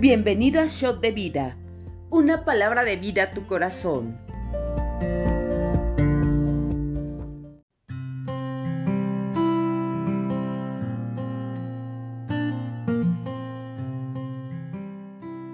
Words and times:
Bienvenido 0.00 0.62
a 0.62 0.66
Shot 0.66 1.02
de 1.02 1.12
Vida, 1.12 1.58
una 2.08 2.46
palabra 2.46 2.84
de 2.84 2.96
vida 2.96 3.24
a 3.24 3.30
tu 3.32 3.44
corazón. 3.44 4.16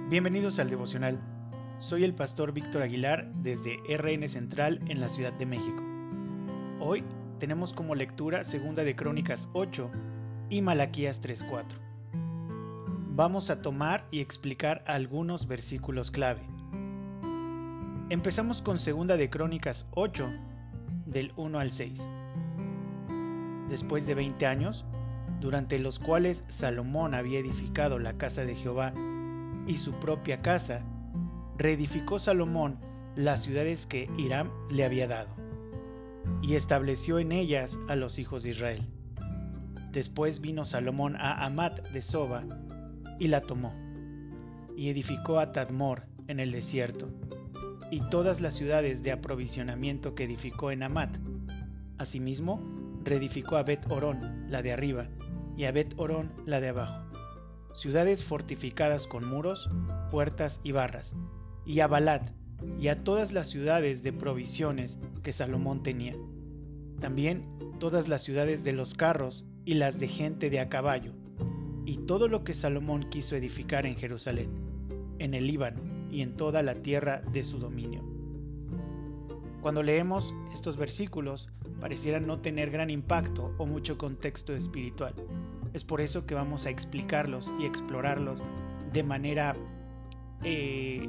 Bienvenidos 0.09 0.61
al 0.61 0.71
devocional. 0.71 1.19
Soy 1.79 2.05
el 2.05 2.15
pastor 2.15 2.53
Víctor 2.53 2.83
Aguilar 2.83 3.33
desde 3.43 3.81
RN 3.89 4.29
Central 4.29 4.81
en 4.87 5.01
la 5.01 5.09
Ciudad 5.09 5.33
de 5.33 5.47
México. 5.47 5.83
Hoy 6.79 7.03
tenemos 7.41 7.75
como 7.75 7.97
lectura 7.97 8.45
Segunda 8.45 8.85
de 8.85 8.95
Crónicas 8.95 9.49
8 9.55 9.91
y 10.51 10.63
Malaquías 10.63 11.21
3:4. 11.21 11.86
Vamos 13.17 13.49
a 13.49 13.63
tomar 13.63 14.05
y 14.11 14.21
explicar 14.21 14.85
algunos 14.87 15.49
versículos 15.49 16.11
clave. 16.11 16.43
Empezamos 18.11 18.61
con 18.61 18.79
Segunda 18.79 19.17
de 19.17 19.31
Crónicas 19.31 19.89
8 19.93 20.29
del 21.07 21.33
1 21.35 21.59
al 21.59 21.73
6. 21.73 22.07
Después 23.71 24.07
de 24.07 24.15
20 24.15 24.45
años, 24.45 24.85
durante 25.41 25.79
los 25.79 25.99
cuales 25.99 26.45
Salomón 26.49 27.15
había 27.15 27.39
edificado 27.39 27.99
la 27.99 28.19
casa 28.19 28.45
de 28.45 28.55
Jehová 28.55 28.93
y 29.67 29.79
su 29.79 29.93
propia 29.93 30.43
casa, 30.43 30.83
reedificó 31.57 32.19
Salomón 32.19 32.79
las 33.15 33.45
ciudades 33.45 33.87
que 33.87 34.11
Hiram 34.19 34.51
le 34.69 34.85
había 34.85 35.09
dado, 35.09 35.31
y 36.43 36.55
estableció 36.55 37.19
en 37.19 37.33
ellas 37.33 37.79
a 37.89 37.97
los 37.97 38.19
hijos 38.19 38.43
de 38.43 38.51
Israel. 38.51 38.87
Después 39.91 40.43
vino 40.43 40.67
Salomón 40.67 41.17
a 41.17 41.47
Amat 41.47 41.81
de 41.89 42.03
Soba 42.03 42.45
y 43.19 43.29
la 43.29 43.41
tomó, 43.41 43.75
y 44.77 44.89
edificó 44.91 45.39
a 45.39 45.53
Tadmor 45.53 46.05
en 46.29 46.41
el 46.41 46.53
desierto, 46.53 47.09
y 47.91 48.01
todas 48.11 48.41
las 48.41 48.55
ciudades 48.55 49.03
de 49.03 49.13
aprovisionamiento 49.13 50.15
que 50.15 50.25
edificó 50.25 50.71
en 50.71 50.83
Amat. 50.83 51.17
Asimismo, 51.99 52.61
reedificó 53.05 53.57
a 53.57 53.63
Bet 53.63 53.91
Orón, 53.91 54.51
la 54.51 54.63
de 54.63 54.73
arriba, 54.73 55.09
y 55.57 55.65
a 55.65 55.73
Bet 55.73 55.95
Orón, 55.97 56.33
la 56.45 56.61
de 56.61 56.69
abajo, 56.69 57.07
ciudades 57.73 58.25
fortificadas 58.25 59.07
con 59.07 59.29
muros, 59.29 59.71
puertas 60.11 60.61
y 60.63 60.73
barras, 60.73 61.15
y 61.65 61.81
a 61.81 61.87
Balat, 61.87 62.31
y 62.79 62.89
a 62.89 63.05
todas 63.05 63.33
las 63.33 63.49
ciudades 63.49 64.03
de 64.03 64.13
provisiones 64.13 64.99
que 65.23 65.33
Salomón 65.33 65.83
tenía. 65.83 66.15
También 67.01 67.45
todas 67.79 68.09
las 68.09 68.23
ciudades 68.23 68.65
de 68.65 68.73
los 68.73 68.95
carros 68.95 69.45
y 69.65 69.75
las 69.75 69.99
de 69.99 70.09
gente 70.09 70.49
de 70.51 70.61
a 70.61 70.69
caballo, 70.69 71.13
y 71.87 71.99
todo 71.99 72.27
lo 72.27 72.43
que 72.43 72.53
Salomón 72.53 73.09
quiso 73.11 73.37
edificar 73.37 73.87
en 73.87 73.95
Jerusalén, 73.95 74.51
en 75.21 75.35
el 75.35 75.47
Líbano 75.47 75.81
y 76.11 76.21
en 76.21 76.37
toda 76.37 76.63
la 76.63 76.75
tierra 76.75 77.23
de 77.33 77.45
su 77.45 77.59
dominio. 77.59 78.03
Cuando 79.63 79.85
leemos 79.85 80.35
estos 80.53 80.77
versículos, 80.77 81.49
parecieran 81.81 82.27
no 82.27 82.41
tener 82.41 82.71
gran 82.71 82.91
impacto 82.91 83.55
o 83.57 83.67
mucho 83.67 83.97
contexto 83.99 84.55
espiritual. 84.55 85.15
Es 85.75 85.85
por 85.85 86.01
eso 86.01 86.27
que 86.27 86.35
vamos 86.35 86.67
a 86.67 86.71
explicarlos 86.71 87.53
y 87.61 87.67
explorarlos 87.67 88.43
de 88.93 89.03
manera 89.05 89.55
eh, 90.43 91.09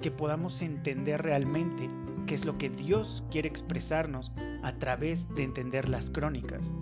que 0.00 0.10
podamos 0.12 0.62
entender 0.62 1.22
realmente 1.22 1.90
qué 2.26 2.34
es 2.34 2.44
lo 2.44 2.56
que 2.56 2.70
Dios 2.70 3.24
quiere 3.30 3.48
expresarnos 3.48 4.30
a 4.62 4.72
través 4.74 5.28
de 5.34 5.42
entender 5.42 5.88
las 5.88 6.08
crónicas. 6.10 6.72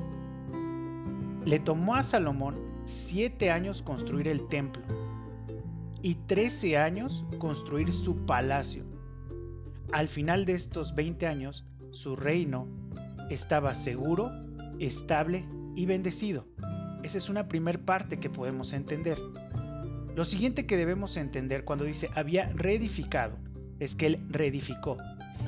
Le 1.45 1.61
tomó 1.61 1.95
a 1.95 2.03
Salomón 2.03 2.66
siete 2.87 3.51
años 3.51 3.83
construir 3.83 4.29
el 4.29 4.47
templo 4.49 4.83
y 6.03 6.15
trece 6.27 6.79
años 6.79 7.25
construir 7.39 7.93
su 7.93 8.25
palacio. 8.27 8.85
Al 9.93 10.09
final 10.09 10.47
de 10.47 10.55
estos 10.55 10.95
20 10.95 11.27
años, 11.27 11.65
su 11.91 12.17
reino 12.17 12.67
estaba 13.31 13.75
seguro, 13.75 14.31
estable 14.79 15.45
y 15.75 15.87
bendecido. 15.87 16.47
Esa 17.03 17.19
es 17.19 17.29
una 17.29 17.49
primer 17.49 17.85
parte 17.85 18.19
que 18.19 18.31
podemos 18.31 18.73
entender. 18.73 19.19
Lo 20.15 20.25
siguiente 20.25 20.67
que 20.67 20.77
debemos 20.77 21.17
entender 21.17 21.65
cuando 21.65 21.85
dice 21.85 22.09
había 22.15 22.51
reedificado 22.55 23.37
es 23.81 23.95
que 23.95 24.07
él 24.07 24.27
reedificó 24.31 24.97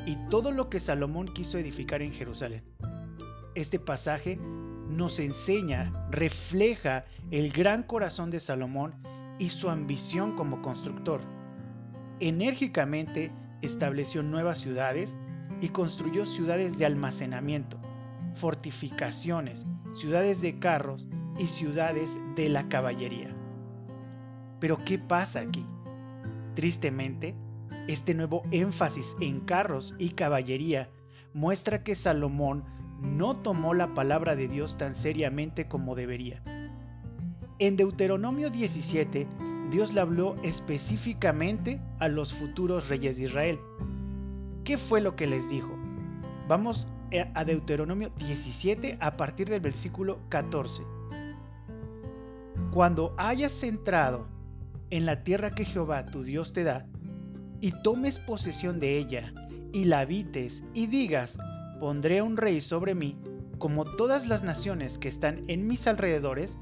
y 0.06 0.16
todo 0.28 0.52
lo 0.52 0.68
que 0.68 0.80
Salomón 0.80 1.32
quiso 1.32 1.58
edificar 1.58 2.02
en 2.02 2.12
Jerusalén. 2.12 2.62
Este 3.54 3.78
pasaje 3.78 4.38
nos 4.88 5.18
enseña, 5.18 5.92
refleja 6.10 7.04
el 7.30 7.52
gran 7.52 7.82
corazón 7.82 8.30
de 8.30 8.40
Salomón 8.40 8.94
y 9.38 9.50
su 9.50 9.68
ambición 9.70 10.36
como 10.36 10.62
constructor. 10.62 11.20
Enérgicamente 12.20 13.30
estableció 13.62 14.22
nuevas 14.22 14.58
ciudades 14.58 15.16
y 15.60 15.68
construyó 15.68 16.26
ciudades 16.26 16.76
de 16.78 16.86
almacenamiento, 16.86 17.78
fortificaciones, 18.34 19.66
ciudades 20.00 20.40
de 20.40 20.58
carros 20.58 21.06
y 21.38 21.46
ciudades 21.46 22.10
de 22.34 22.48
la 22.48 22.68
caballería. 22.68 23.34
Pero 24.60 24.78
¿qué 24.84 24.98
pasa 24.98 25.40
aquí? 25.40 25.64
Tristemente, 26.54 27.34
este 27.86 28.14
nuevo 28.14 28.42
énfasis 28.50 29.16
en 29.20 29.40
carros 29.40 29.94
y 29.98 30.10
caballería 30.10 30.90
muestra 31.32 31.84
que 31.84 31.94
Salomón 31.94 32.64
no 33.00 33.36
tomó 33.36 33.74
la 33.74 33.94
palabra 33.94 34.36
de 34.36 34.48
Dios 34.48 34.76
tan 34.78 34.94
seriamente 34.94 35.68
como 35.68 35.94
debería. 35.94 36.42
En 37.58 37.76
Deuteronomio 37.76 38.50
17, 38.50 39.26
Dios 39.70 39.92
le 39.92 40.00
habló 40.00 40.36
específicamente 40.42 41.80
a 41.98 42.08
los 42.08 42.32
futuros 42.32 42.88
reyes 42.88 43.16
de 43.16 43.24
Israel. 43.24 43.58
¿Qué 44.64 44.78
fue 44.78 45.00
lo 45.00 45.16
que 45.16 45.26
les 45.26 45.48
dijo? 45.48 45.70
Vamos 46.48 46.86
a 47.34 47.44
Deuteronomio 47.44 48.10
17 48.18 48.98
a 49.00 49.16
partir 49.16 49.48
del 49.48 49.60
versículo 49.60 50.18
14. 50.28 50.82
Cuando 52.72 53.14
hayas 53.16 53.62
entrado 53.62 54.28
en 54.90 55.06
la 55.06 55.22
tierra 55.24 55.50
que 55.50 55.64
Jehová 55.64 56.06
tu 56.06 56.22
Dios 56.22 56.52
te 56.52 56.64
da, 56.64 56.86
y 57.60 57.72
tomes 57.82 58.18
posesión 58.20 58.78
de 58.78 58.98
ella, 58.98 59.32
y 59.72 59.84
la 59.84 60.00
habites, 60.00 60.62
y 60.74 60.86
digas, 60.86 61.36
pondré 61.78 62.22
un 62.22 62.36
rey 62.36 62.60
sobre 62.60 62.94
mí, 62.94 63.16
como 63.58 63.84
todas 63.84 64.26
las 64.26 64.42
naciones 64.42 64.98
que 64.98 65.08
están 65.08 65.44
en 65.48 65.66
mis 65.66 65.86
alrededores, 65.86 66.56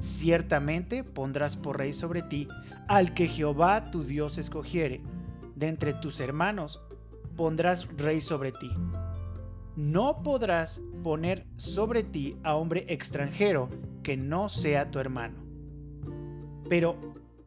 ciertamente 0.00 1.04
pondrás 1.04 1.56
por 1.56 1.78
rey 1.78 1.92
sobre 1.92 2.22
ti 2.22 2.48
al 2.88 3.14
que 3.14 3.28
Jehová 3.28 3.90
tu 3.90 4.04
Dios 4.04 4.38
escogiere. 4.38 5.00
De 5.54 5.68
entre 5.68 5.92
tus 5.94 6.20
hermanos 6.20 6.80
pondrás 7.36 7.86
rey 7.96 8.20
sobre 8.20 8.52
ti. 8.52 8.70
No 9.76 10.22
podrás 10.22 10.80
poner 11.02 11.46
sobre 11.56 12.02
ti 12.02 12.36
a 12.42 12.56
hombre 12.56 12.84
extranjero 12.88 13.68
que 14.02 14.16
no 14.16 14.48
sea 14.48 14.90
tu 14.90 14.98
hermano. 14.98 15.36
Pero 16.68 16.96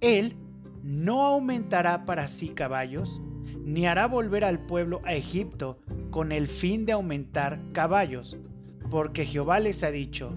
él 0.01 0.35
no 0.83 1.25
aumentará 1.25 2.05
para 2.05 2.27
sí 2.27 2.49
caballos, 2.49 3.21
ni 3.63 3.87
hará 3.87 4.07
volver 4.07 4.43
al 4.43 4.59
pueblo 4.65 5.01
a 5.03 5.13
Egipto 5.13 5.79
con 6.15 6.31
el 6.31 6.47
fin 6.47 6.85
de 6.85 6.93
aumentar 6.93 7.59
caballos, 7.73 8.37
porque 8.89 9.25
Jehová 9.25 9.59
les 9.59 9.83
ha 9.83 9.91
dicho, 9.91 10.31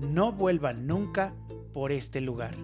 no 0.00 0.32
vuelvan 0.32 0.88
nunca 0.88 1.34
por 1.72 1.92
este 1.92 2.20
lugar. 2.20 2.56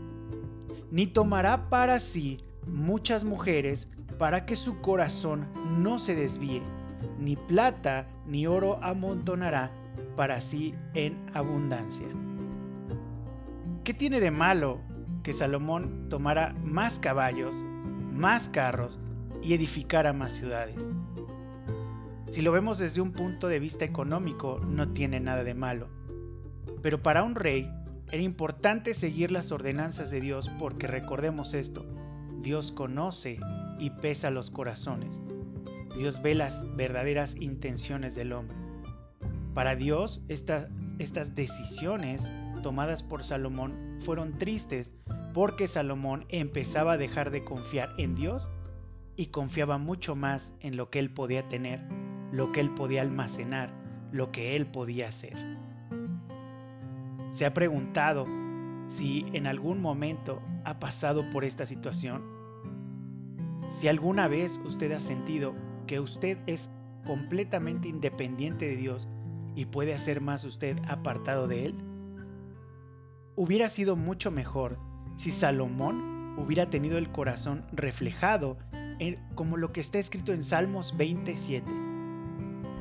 Ni 0.90 1.06
tomará 1.06 1.68
para 1.70 2.00
sí 2.00 2.40
muchas 2.66 3.22
mujeres 3.22 3.88
para 4.18 4.46
que 4.46 4.56
su 4.56 4.80
corazón 4.80 5.46
no 5.78 6.00
se 6.00 6.16
desvíe, 6.16 6.60
ni 7.20 7.36
plata 7.36 8.08
ni 8.26 8.48
oro 8.48 8.82
amontonará 8.82 9.70
para 10.16 10.40
sí 10.40 10.74
en 10.94 11.24
abundancia. 11.34 12.08
¿Qué 13.84 13.94
tiene 13.94 14.18
de 14.18 14.32
malo 14.32 14.80
que 15.22 15.32
Salomón 15.32 16.08
tomara 16.08 16.52
más 16.64 16.98
caballos, 16.98 17.54
más 18.12 18.48
carros 18.48 18.98
y 19.40 19.54
edificara 19.54 20.12
más 20.12 20.32
ciudades? 20.32 20.84
Si 22.30 22.42
lo 22.42 22.52
vemos 22.52 22.78
desde 22.78 23.00
un 23.00 23.12
punto 23.12 23.48
de 23.48 23.58
vista 23.60 23.84
económico, 23.84 24.58
no 24.58 24.92
tiene 24.92 25.20
nada 25.20 25.44
de 25.44 25.54
malo. 25.54 25.88
Pero 26.82 27.02
para 27.02 27.22
un 27.22 27.34
rey 27.34 27.70
era 28.12 28.22
importante 28.22 28.94
seguir 28.94 29.32
las 29.32 29.50
ordenanzas 29.52 30.10
de 30.10 30.20
Dios 30.20 30.48
porque 30.58 30.86
recordemos 30.86 31.54
esto, 31.54 31.84
Dios 32.42 32.72
conoce 32.72 33.38
y 33.78 33.90
pesa 33.90 34.30
los 34.30 34.50
corazones. 34.50 35.20
Dios 35.96 36.20
ve 36.22 36.34
las 36.34 36.60
verdaderas 36.76 37.34
intenciones 37.36 38.14
del 38.14 38.32
hombre. 38.32 38.56
Para 39.54 39.74
Dios 39.74 40.20
estas 40.28 40.68
decisiones 41.34 42.22
tomadas 42.62 43.02
por 43.02 43.24
Salomón 43.24 44.00
fueron 44.04 44.38
tristes 44.38 44.92
porque 45.32 45.68
Salomón 45.68 46.26
empezaba 46.28 46.92
a 46.92 46.98
dejar 46.98 47.30
de 47.30 47.44
confiar 47.44 47.88
en 47.98 48.14
Dios 48.14 48.50
y 49.16 49.26
confiaba 49.26 49.78
mucho 49.78 50.14
más 50.14 50.52
en 50.60 50.76
lo 50.76 50.90
que 50.90 50.98
él 50.98 51.10
podía 51.10 51.48
tener, 51.48 51.80
lo 52.36 52.52
que 52.52 52.60
él 52.60 52.70
podía 52.70 53.00
almacenar, 53.00 53.70
lo 54.12 54.30
que 54.30 54.56
él 54.56 54.66
podía 54.66 55.08
hacer. 55.08 55.34
¿Se 57.30 57.46
ha 57.46 57.54
preguntado 57.54 58.26
si 58.88 59.24
en 59.32 59.46
algún 59.46 59.80
momento 59.80 60.42
ha 60.64 60.78
pasado 60.78 61.24
por 61.32 61.44
esta 61.44 61.66
situación, 61.66 62.22
si 63.78 63.88
alguna 63.88 64.28
vez 64.28 64.60
usted 64.64 64.92
ha 64.92 65.00
sentido 65.00 65.54
que 65.86 65.98
usted 65.98 66.38
es 66.46 66.70
completamente 67.06 67.88
independiente 67.88 68.66
de 68.66 68.76
Dios 68.76 69.08
y 69.54 69.64
puede 69.64 69.94
hacer 69.94 70.20
más 70.20 70.44
usted 70.44 70.76
apartado 70.88 71.48
de 71.48 71.66
Él, 71.66 71.74
hubiera 73.34 73.68
sido 73.70 73.96
mucho 73.96 74.30
mejor 74.30 74.78
si 75.16 75.32
Salomón 75.32 76.34
hubiera 76.36 76.68
tenido 76.68 76.98
el 76.98 77.10
corazón 77.10 77.64
reflejado 77.72 78.58
en, 78.98 79.18
como 79.34 79.56
lo 79.56 79.72
que 79.72 79.80
está 79.80 79.98
escrito 79.98 80.32
en 80.32 80.42
Salmos 80.42 80.94
27. 80.96 81.85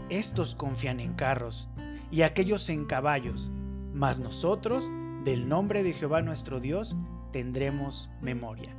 Estos 0.09 0.53
confían 0.53 0.99
en 0.99 1.13
carros 1.13 1.67
y 2.11 2.21
aquellos 2.21 2.69
en 2.69 2.85
caballos, 2.85 3.49
mas 3.93 4.19
nosotros, 4.19 4.83
del 5.23 5.49
nombre 5.49 5.81
de 5.81 5.93
Jehová 5.93 6.21
nuestro 6.21 6.59
Dios, 6.59 6.95
tendremos 7.31 8.09
memoria. 8.21 8.75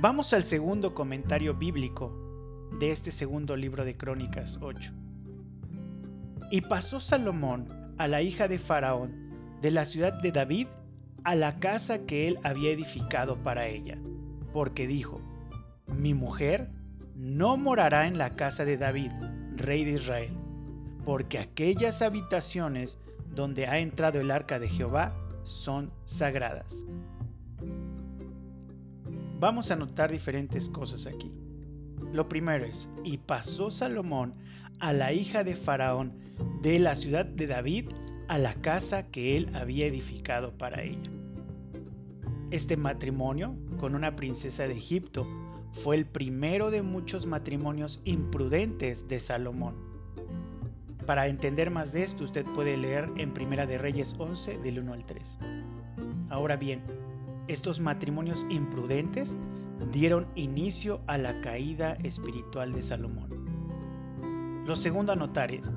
Vamos 0.00 0.32
al 0.32 0.44
segundo 0.44 0.94
comentario 0.94 1.54
bíblico 1.54 2.10
de 2.78 2.90
este 2.90 3.10
segundo 3.10 3.54
libro 3.54 3.84
de 3.84 3.96
Crónicas 3.96 4.58
8. 4.62 4.92
Y 6.50 6.62
pasó 6.62 6.98
Salomón 6.98 7.68
a 7.98 8.08
la 8.08 8.22
hija 8.22 8.48
de 8.48 8.58
Faraón 8.58 9.58
de 9.60 9.70
la 9.70 9.84
ciudad 9.84 10.22
de 10.22 10.32
David 10.32 10.68
a 11.24 11.34
la 11.34 11.58
casa 11.58 12.06
que 12.06 12.28
él 12.28 12.38
había 12.44 12.70
edificado 12.70 13.36
para 13.42 13.66
ella, 13.66 13.98
porque 14.54 14.86
dijo, 14.86 15.20
mi 15.86 16.14
mujer 16.14 16.70
no 17.18 17.56
morará 17.56 18.06
en 18.06 18.16
la 18.16 18.36
casa 18.36 18.64
de 18.64 18.78
David, 18.78 19.10
rey 19.56 19.84
de 19.84 19.92
Israel, 19.92 20.30
porque 21.04 21.40
aquellas 21.40 22.00
habitaciones 22.00 22.96
donde 23.34 23.66
ha 23.66 23.78
entrado 23.78 24.20
el 24.20 24.30
arca 24.30 24.60
de 24.60 24.68
Jehová 24.68 25.12
son 25.42 25.90
sagradas. 26.04 26.86
Vamos 29.40 29.72
a 29.72 29.76
notar 29.76 30.12
diferentes 30.12 30.68
cosas 30.68 31.06
aquí. 31.08 31.32
Lo 32.12 32.28
primero 32.28 32.64
es, 32.64 32.88
y 33.02 33.18
pasó 33.18 33.72
Salomón 33.72 34.34
a 34.78 34.92
la 34.92 35.12
hija 35.12 35.42
de 35.42 35.56
Faraón 35.56 36.12
de 36.62 36.78
la 36.78 36.94
ciudad 36.94 37.26
de 37.26 37.48
David 37.48 37.90
a 38.28 38.38
la 38.38 38.54
casa 38.54 39.08
que 39.08 39.36
él 39.36 39.50
había 39.56 39.86
edificado 39.86 40.52
para 40.56 40.82
ella. 40.82 41.10
Este 42.52 42.76
matrimonio 42.76 43.56
con 43.78 43.96
una 43.96 44.14
princesa 44.14 44.68
de 44.68 44.74
Egipto 44.74 45.26
fue 45.82 45.96
el 45.96 46.06
primero 46.06 46.70
de 46.70 46.82
muchos 46.82 47.26
matrimonios 47.26 48.00
imprudentes 48.04 49.06
de 49.08 49.20
Salomón. 49.20 49.74
Para 51.06 51.28
entender 51.28 51.70
más 51.70 51.92
de 51.92 52.02
esto, 52.02 52.24
usted 52.24 52.44
puede 52.54 52.76
leer 52.76 53.08
en 53.16 53.32
Primera 53.32 53.66
de 53.66 53.78
Reyes 53.78 54.14
11 54.18 54.58
del 54.58 54.80
1 54.80 54.92
al 54.92 55.06
3. 55.06 55.38
Ahora 56.28 56.56
bien, 56.56 56.82
estos 57.46 57.80
matrimonios 57.80 58.44
imprudentes 58.50 59.34
dieron 59.90 60.26
inicio 60.34 61.00
a 61.06 61.16
la 61.16 61.40
caída 61.40 61.96
espiritual 62.02 62.72
de 62.72 62.82
Salomón. 62.82 63.28
Lo 64.66 64.76
segundo 64.76 65.12
a 65.12 65.16
notar 65.16 65.50
es, 65.50 65.70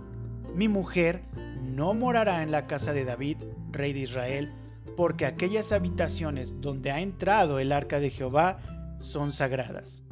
mi 0.54 0.68
mujer 0.68 1.22
no 1.64 1.94
morará 1.94 2.44
en 2.44 2.52
la 2.52 2.68
casa 2.68 2.92
de 2.92 3.06
David, 3.06 3.38
rey 3.72 3.94
de 3.94 4.02
Israel, 4.02 4.52
porque 4.98 5.26
aquellas 5.26 5.72
habitaciones 5.72 6.60
donde 6.60 6.92
ha 6.92 7.00
entrado 7.00 7.60
el 7.60 7.72
arca 7.72 8.02
de 8.02 8.10
Jehová 8.10 8.60
son 9.02 9.32
sagradas. 9.34 10.04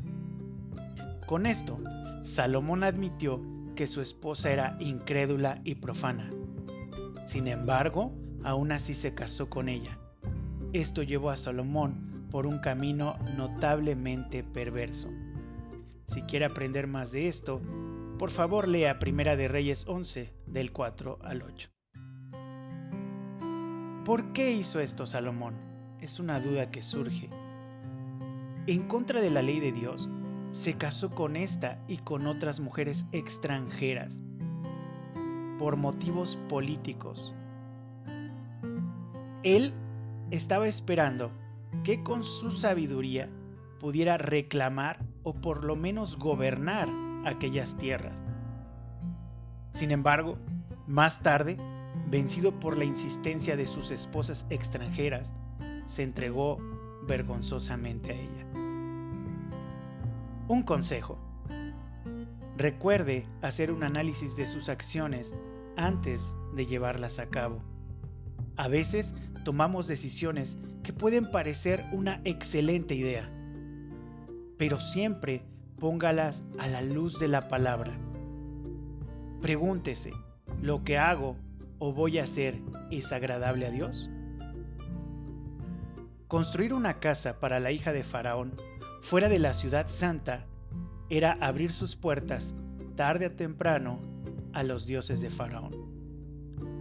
Con 1.26 1.46
esto, 1.46 1.80
Salomón 2.24 2.84
admitió 2.84 3.42
que 3.76 3.88
su 3.88 4.02
esposa 4.02 4.52
era 4.52 4.76
incrédula 4.80 5.62
y 5.64 5.76
profana. 5.76 6.30
Sin 7.28 7.48
embargo, 7.48 8.12
aún 8.44 8.72
así 8.72 8.94
se 8.94 9.14
casó 9.14 9.50
con 9.50 9.70
ella. 9.70 9.98
Esto 10.74 11.04
llevó 11.04 11.30
a 11.30 11.38
Salomón 11.38 12.28
por 12.30 12.46
un 12.46 12.60
camino 12.60 13.18
notablemente 13.38 14.44
perverso. 14.44 15.10
Si 16.08 16.22
quiere 16.24 16.46
aprender 16.46 16.88
más 16.88 17.12
de 17.12 17.28
esto, 17.28 17.62
por 18.18 18.32
favor 18.32 18.68
lea 18.68 19.00
Primera 19.00 19.36
de 19.36 19.48
Reyes 19.48 19.86
11 19.88 20.34
del 20.48 20.72
4 20.72 21.20
al 21.24 21.42
8. 21.44 21.70
¿Por 24.06 24.34
qué 24.34 24.52
hizo 24.52 24.80
esto 24.80 25.06
Salomón? 25.06 25.56
Es 26.02 26.20
una 26.20 26.40
duda 26.40 26.72
que 26.72 26.82
surge. 26.82 27.30
En 28.70 28.84
contra 28.84 29.20
de 29.20 29.32
la 29.32 29.42
ley 29.42 29.60
de 29.60 29.72
Dios, 29.72 30.08
se 30.52 30.76
casó 30.76 31.10
con 31.10 31.36
esta 31.36 31.80
y 31.88 31.98
con 31.98 32.28
otras 32.28 32.60
mujeres 32.60 33.04
extranjeras 33.12 34.22
por 35.58 35.76
motivos 35.76 36.36
políticos. 36.50 37.34
Él 39.42 39.74
estaba 40.30 40.68
esperando 40.68 41.32
que 41.84 42.04
con 42.04 42.24
su 42.24 42.52
sabiduría 42.52 43.28
pudiera 43.80 44.20
reclamar 44.20 45.04
o 45.24 45.34
por 45.34 45.64
lo 45.64 45.76
menos 45.76 46.20
gobernar 46.20 46.88
aquellas 47.26 47.76
tierras. 47.78 48.24
Sin 49.74 49.90
embargo, 49.90 50.38
más 50.86 51.20
tarde, 51.24 51.58
vencido 52.08 52.52
por 52.60 52.78
la 52.78 52.86
insistencia 52.86 53.58
de 53.58 53.66
sus 53.66 53.90
esposas 53.90 54.46
extranjeras, 54.52 55.34
se 55.88 56.04
entregó 56.04 56.60
vergonzosamente 57.08 58.12
a 58.12 58.16
ella. 58.16 58.49
Un 60.50 60.64
consejo. 60.64 61.20
Recuerde 62.58 63.28
hacer 63.44 63.72
un 63.72 63.84
análisis 63.84 64.36
de 64.36 64.48
sus 64.48 64.68
acciones 64.68 65.32
antes 65.78 66.20
de 66.56 66.66
llevarlas 66.66 67.20
a 67.20 67.28
cabo. 67.28 67.62
A 68.58 68.68
veces 68.68 69.14
tomamos 69.46 69.88
decisiones 69.88 70.58
que 70.82 70.92
pueden 70.92 71.30
parecer 71.30 71.86
una 71.92 72.20
excelente 72.24 72.96
idea, 72.96 73.30
pero 74.58 74.80
siempre 74.82 75.44
póngalas 75.80 76.44
a 76.58 76.68
la 76.68 76.82
luz 76.82 77.20
de 77.20 77.28
la 77.28 77.48
palabra. 77.48 77.96
Pregúntese, 79.44 80.14
¿lo 80.64 80.84
que 80.84 80.98
hago 80.98 81.38
o 81.78 81.94
voy 81.94 82.18
a 82.18 82.24
hacer 82.24 82.60
es 82.90 83.12
agradable 83.12 83.68
a 83.68 83.70
Dios? 83.70 84.10
Construir 86.28 86.74
una 86.74 86.96
casa 86.96 87.40
para 87.40 87.60
la 87.60 87.72
hija 87.72 87.94
de 87.94 88.04
Faraón 88.04 88.56
fuera 89.02 89.30
de 89.30 89.40
la 89.40 89.54
ciudad 89.54 89.88
santa 89.90 90.46
era 91.10 91.34
abrir 91.42 91.72
sus 91.72 91.96
puertas 91.96 92.54
tarde 92.96 93.28
o 93.28 93.32
temprano 93.32 94.00
a 94.54 94.64
los 94.64 94.86
dioses 94.86 95.22
de 95.22 95.30
Faraón. 95.30 95.74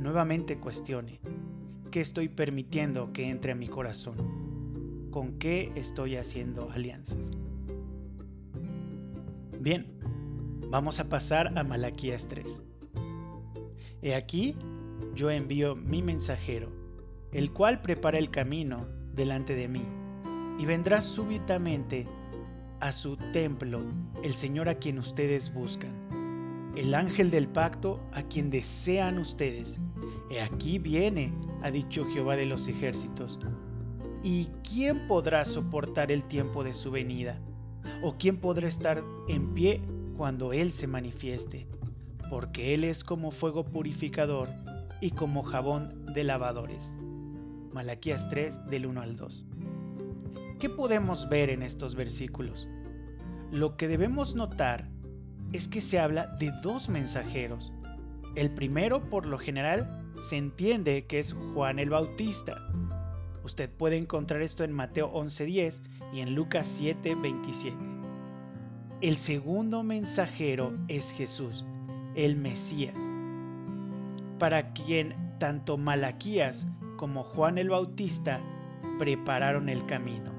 Nuevamente 0.01 0.59
cuestione, 0.59 1.21
¿qué 1.91 2.01
estoy 2.01 2.29
permitiendo 2.29 3.13
que 3.13 3.29
entre 3.29 3.53
a 3.53 3.55
mi 3.55 3.69
corazón? 3.69 5.09
¿Con 5.11 5.39
qué 5.39 5.73
estoy 5.77 6.17
haciendo 6.17 6.71
alianzas? 6.71 7.31
Bien, 9.61 9.87
vamos 10.71 11.01
a 11.01 11.09
pasar 11.09 11.57
a 11.59 11.65
Malaquías 11.65 12.27
3. 12.29 12.63
He 14.03 14.15
aquí, 14.15 14.55
yo 15.15 15.31
envío 15.31 15.75
mi 15.75 16.03
mensajero, 16.03 16.71
el 17.33 17.53
cual 17.53 17.81
prepara 17.81 18.19
el 18.19 18.31
camino 18.31 18.87
delante 19.15 19.55
de 19.55 19.69
mí 19.69 19.98
y 20.59 20.67
vendrá 20.67 21.01
súbitamente 21.01 22.07
a 22.81 22.93
su 22.93 23.17
templo 23.33 23.81
el 24.23 24.35
Señor 24.35 24.69
a 24.69 24.75
quien 24.75 24.99
ustedes 24.99 25.53
buscan, 25.53 26.73
el 26.77 26.95
ángel 26.95 27.31
del 27.31 27.49
pacto 27.49 28.01
a 28.13 28.23
quien 28.23 28.51
desean 28.51 29.19
ustedes. 29.19 29.81
He 30.31 30.41
aquí 30.41 30.79
viene, 30.79 31.33
ha 31.63 31.71
dicho 31.71 32.05
Jehová 32.13 32.37
de 32.37 32.47
los 32.47 32.69
ejércitos. 32.69 33.39
¿Y 34.23 34.47
quién 34.69 35.07
podrá 35.09 35.45
soportar 35.45 36.13
el 36.13 36.25
tiempo 36.25 36.65
de 36.65 36.75
su 36.75 36.91
venida? 36.91 37.39
¿O 38.03 38.17
quién 38.19 38.37
podrá 38.37 38.69
estar 38.69 39.03
en 39.29 39.55
pie 39.55 39.81
cuando 40.17 40.53
Él 40.53 40.73
se 40.73 40.87
manifieste? 40.87 41.67
Porque 42.31 42.75
Él 42.75 42.85
es 42.85 43.05
como 43.05 43.31
fuego 43.31 43.65
purificador 43.65 44.49
y 45.01 45.13
como 45.13 45.43
jabón 45.43 46.05
de 46.15 46.25
lavadores. 46.25 46.89
Malaquías 47.73 48.29
3 48.29 48.67
del 48.71 48.87
1 48.87 49.01
al 49.01 49.17
2. 49.17 49.48
¿Qué 50.59 50.69
podemos 50.69 51.29
ver 51.29 51.51
en 51.51 51.63
estos 51.63 51.95
versículos? 51.95 52.67
Lo 53.53 53.77
que 53.77 53.87
debemos 53.87 54.35
notar 54.35 54.89
es 55.53 55.69
que 55.69 55.81
se 55.81 56.01
habla 56.01 56.27
de 56.41 56.51
dos 56.63 56.89
mensajeros. 56.89 57.73
El 58.35 58.51
primero, 58.51 59.09
por 59.09 59.25
lo 59.25 59.39
general, 59.39 60.05
se 60.29 60.37
entiende 60.37 61.07
que 61.07 61.21
es 61.21 61.33
Juan 61.55 61.79
el 61.79 61.91
Bautista. 61.91 62.57
Usted 63.45 63.71
puede 63.71 63.99
encontrar 63.99 64.43
esto 64.43 64.65
en 64.65 64.73
Mateo 64.73 65.13
11:10 65.13 65.81
y 66.13 66.23
en 66.23 66.35
Lucas 66.35 66.67
7:27. 66.77 67.77
El 69.01 69.17
segundo 69.17 69.85
mensajero 69.85 70.73
es 70.89 71.13
Jesús, 71.13 71.65
el 72.17 72.35
Mesías, 72.35 72.99
para 74.41 74.73
quien 74.73 75.15
tanto 75.39 75.79
Malaquías 75.79 76.67
como 76.97 77.23
Juan 77.23 77.59
el 77.59 77.69
Bautista 77.69 78.41
prepararon 78.99 79.69
el 79.69 79.87
camino 79.87 80.38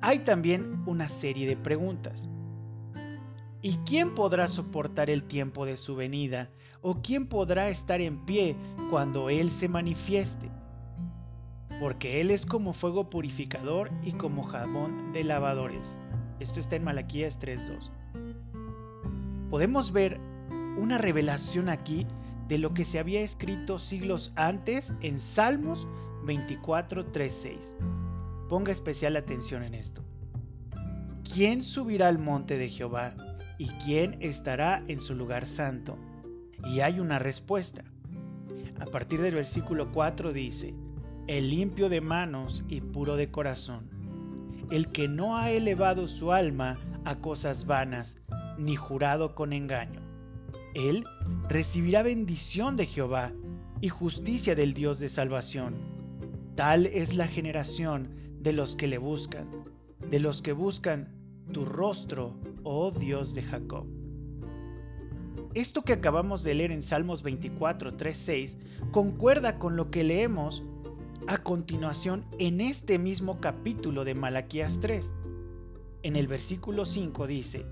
hay 0.00 0.20
también 0.20 0.82
una 0.86 1.08
serie 1.08 1.48
de 1.48 1.56
preguntas. 1.56 2.28
¿Y 3.62 3.76
quién 3.78 4.14
podrá 4.14 4.46
soportar 4.48 5.10
el 5.10 5.24
tiempo 5.24 5.66
de 5.66 5.76
su 5.76 5.96
venida? 5.96 6.50
¿O 6.82 7.02
quién 7.02 7.26
podrá 7.26 7.68
estar 7.68 8.00
en 8.00 8.24
pie 8.24 8.54
cuando 8.90 9.30
Él 9.30 9.50
se 9.50 9.68
manifieste? 9.68 10.50
porque 11.80 12.20
Él 12.20 12.30
es 12.30 12.46
como 12.46 12.72
fuego 12.72 13.10
purificador 13.10 13.90
y 14.02 14.12
como 14.12 14.44
jabón 14.44 15.12
de 15.12 15.24
lavadores. 15.24 15.98
Esto 16.40 16.60
está 16.60 16.76
en 16.76 16.84
Malaquías 16.84 17.38
3.2. 17.38 17.90
Podemos 19.50 19.92
ver 19.92 20.18
una 20.78 20.98
revelación 20.98 21.68
aquí 21.68 22.06
de 22.48 22.58
lo 22.58 22.74
que 22.74 22.84
se 22.84 22.98
había 22.98 23.20
escrito 23.20 23.78
siglos 23.78 24.32
antes 24.36 24.92
en 25.00 25.20
Salmos 25.20 25.86
24.3.6. 26.24 28.05
Ponga 28.48 28.72
especial 28.72 29.16
atención 29.16 29.62
en 29.64 29.74
esto. 29.74 30.02
¿Quién 31.34 31.62
subirá 31.62 32.08
al 32.08 32.18
monte 32.18 32.56
de 32.56 32.68
Jehová 32.68 33.14
y 33.58 33.66
quién 33.84 34.16
estará 34.20 34.84
en 34.86 35.00
su 35.00 35.14
lugar 35.14 35.46
santo? 35.46 35.98
Y 36.64 36.80
hay 36.80 37.00
una 37.00 37.18
respuesta. 37.18 37.84
A 38.78 38.84
partir 38.84 39.20
del 39.20 39.34
versículo 39.34 39.90
4 39.90 40.32
dice, 40.32 40.74
el 41.26 41.50
limpio 41.50 41.88
de 41.88 42.00
manos 42.00 42.64
y 42.68 42.80
puro 42.80 43.16
de 43.16 43.30
corazón, 43.30 43.90
el 44.70 44.88
que 44.92 45.08
no 45.08 45.36
ha 45.36 45.50
elevado 45.50 46.06
su 46.06 46.32
alma 46.32 46.78
a 47.04 47.16
cosas 47.16 47.66
vanas, 47.66 48.16
ni 48.58 48.76
jurado 48.76 49.34
con 49.34 49.52
engaño. 49.52 50.00
Él 50.74 51.04
recibirá 51.48 52.02
bendición 52.02 52.76
de 52.76 52.86
Jehová 52.86 53.32
y 53.80 53.88
justicia 53.88 54.54
del 54.54 54.74
Dios 54.74 55.00
de 55.00 55.08
salvación. 55.08 55.74
Tal 56.54 56.86
es 56.86 57.14
la 57.14 57.26
generación 57.26 58.25
de 58.46 58.52
los 58.52 58.76
que 58.76 58.86
le 58.86 58.98
buscan, 58.98 59.48
de 60.08 60.20
los 60.20 60.40
que 60.40 60.52
buscan 60.52 61.08
tu 61.50 61.64
rostro, 61.64 62.32
oh 62.62 62.92
Dios 62.92 63.34
de 63.34 63.42
Jacob. 63.42 63.88
Esto 65.54 65.82
que 65.82 65.94
acabamos 65.94 66.44
de 66.44 66.54
leer 66.54 66.70
en 66.70 66.84
Salmos 66.84 67.24
24, 67.24 67.96
3, 67.96 68.16
6 68.16 68.56
concuerda 68.92 69.58
con 69.58 69.74
lo 69.74 69.90
que 69.90 70.04
leemos 70.04 70.62
a 71.26 71.38
continuación 71.38 72.24
en 72.38 72.60
este 72.60 73.00
mismo 73.00 73.40
capítulo 73.40 74.04
de 74.04 74.14
Malaquías 74.14 74.78
3. 74.80 75.12
En 76.04 76.14
el 76.14 76.28
versículo 76.28 76.86
5 76.86 77.26
dice, 77.26 77.66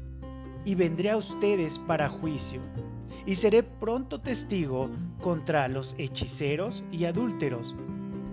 y 0.64 0.74
vendré 0.74 1.10
a 1.10 1.16
ustedes 1.16 1.78
para 1.86 2.08
juicio, 2.08 2.60
y 3.26 3.36
seré 3.36 3.62
pronto 3.62 4.22
testigo 4.22 4.90
contra 5.20 5.68
los 5.68 5.94
hechiceros 5.98 6.82
y 6.90 7.04
adúlteros, 7.04 7.76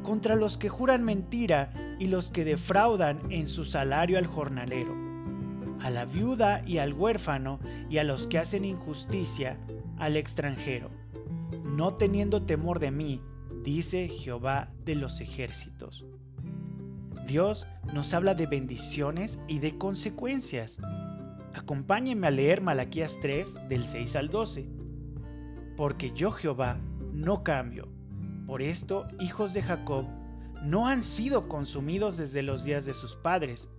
contra 0.04 0.36
los 0.36 0.58
que 0.58 0.70
juran 0.70 1.04
mentira 1.04 1.72
y 2.00 2.08
los 2.08 2.32
que 2.32 2.46
defraudan 2.46 3.20
en 3.32 3.48
su 3.48 3.66
salario 3.66 4.18
al 4.18 4.26
jornalero, 4.26 4.96
a 5.80 5.90
la 5.90 6.06
viuda 6.06 6.64
y 6.66 6.78
al 6.80 6.94
huérfano 6.94 7.60
y 7.90 7.98
a 7.98 8.04
los 8.04 8.28
que 8.28 8.40
hacen 8.40 8.66
injusticia 8.66 9.58
al 9.98 10.18
extranjero, 10.18 10.90
no 11.64 11.96
teniendo 11.96 12.44
temor 12.44 12.80
de 12.80 12.92
mí, 12.92 13.22
dice 13.64 14.10
Jehová 14.10 14.70
de 14.86 14.96
los 14.96 15.22
ejércitos. 15.22 16.06
Dios 17.28 17.68
nos 17.94 18.14
habla 18.14 18.34
de 18.34 18.46
bendiciones 18.46 19.40
y 19.48 19.60
de 19.60 19.78
consecuencias. 19.78 20.78
Acompáñenme 21.54 22.28
a 22.28 22.32
leer 22.32 22.62
Malaquías 22.62 23.18
3 23.22 23.70
del 23.70 23.86
6 23.86 24.16
al 24.16 24.30
12. 24.30 24.68
Porque 25.78 26.12
yo 26.12 26.32
Jehová 26.32 26.78
no 27.14 27.44
cambio. 27.44 27.88
Por 28.46 28.62
esto, 28.62 29.08
hijos 29.20 29.54
de 29.54 29.62
Jacob 29.62 30.06
no 30.64 30.88
han 30.88 31.04
sido 31.04 31.48
consumidos 31.48 32.18
desde 32.18 32.44
los 32.44 32.64
días 32.64 32.86
de 32.86 32.94
sus 32.94 33.16
padres. 33.16 33.70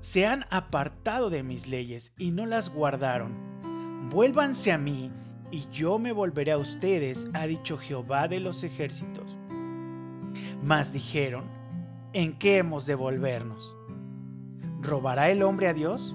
Se 0.00 0.26
han 0.26 0.44
apartado 0.50 1.30
de 1.30 1.42
mis 1.42 1.66
leyes 1.66 2.12
y 2.18 2.30
no 2.30 2.46
las 2.46 2.68
guardaron. 2.68 3.32
Vuélvanse 4.10 4.70
a 4.70 4.78
mí 4.78 5.10
y 5.50 5.66
yo 5.72 5.98
me 5.98 6.12
volveré 6.12 6.52
a 6.52 6.58
ustedes, 6.58 7.26
ha 7.32 7.46
dicho 7.46 7.78
Jehová 7.78 8.28
de 8.28 8.40
los 8.40 8.62
ejércitos. 8.62 9.36
Mas 10.62 10.92
dijeron, 10.92 11.44
¿en 12.12 12.38
qué 12.38 12.58
hemos 12.58 12.86
de 12.86 12.94
volvernos? 12.94 13.76
¿Robará 14.80 15.30
el 15.30 15.42
hombre 15.42 15.68
a 15.68 15.74
Dios? 15.74 16.14